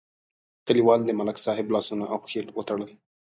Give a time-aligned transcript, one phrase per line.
[0.65, 2.83] کلیوالو د ملک صاحب لاسونه او پښې وتړل.